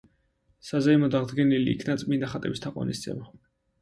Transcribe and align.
საზეიმოდ 0.69 1.17
აღდგენილი 1.21 1.75
იქნა 1.75 1.99
წმინდა 2.05 2.31
ხატების 2.33 2.65
თაყვანისცემა. 2.67 3.29